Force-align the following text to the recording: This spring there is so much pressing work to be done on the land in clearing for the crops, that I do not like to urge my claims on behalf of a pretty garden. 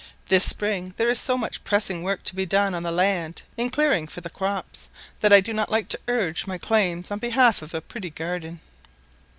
This 0.29 0.45
spring 0.49 0.95
there 0.97 1.09
is 1.11 1.19
so 1.19 1.37
much 1.37 1.63
pressing 1.63 2.01
work 2.01 2.23
to 2.23 2.35
be 2.35 2.43
done 2.43 2.73
on 2.73 2.81
the 2.81 2.91
land 2.91 3.43
in 3.55 3.69
clearing 3.69 4.07
for 4.07 4.19
the 4.19 4.31
crops, 4.31 4.89
that 5.19 5.31
I 5.31 5.41
do 5.41 5.53
not 5.53 5.69
like 5.69 5.89
to 5.89 5.99
urge 6.07 6.47
my 6.47 6.57
claims 6.57 7.11
on 7.11 7.19
behalf 7.19 7.61
of 7.61 7.75
a 7.75 7.81
pretty 7.81 8.09
garden. 8.09 8.61